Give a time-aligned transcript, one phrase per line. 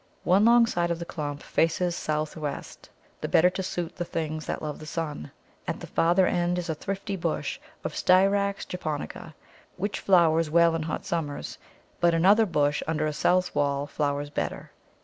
[0.23, 2.89] One long side of the clump faces south west,
[3.21, 5.29] the better to suit the things that love the sun.
[5.67, 9.35] At the farther end is a thrifty bush of Styrax japonica,
[9.77, 11.59] which flowers well in hot summers,
[11.99, 14.71] but another bush under a south wall flowers better.